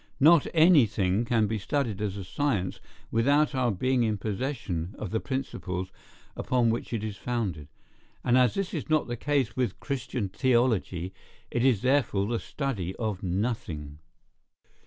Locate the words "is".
7.03-7.17, 8.73-8.89, 11.63-11.83